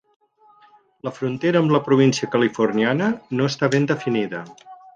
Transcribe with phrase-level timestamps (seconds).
[1.07, 3.11] La frontera amb la província californiana
[3.41, 4.43] no està ben definida.